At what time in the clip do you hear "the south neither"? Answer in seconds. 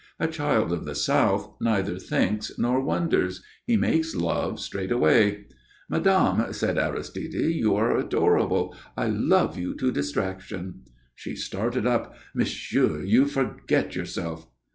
0.85-1.99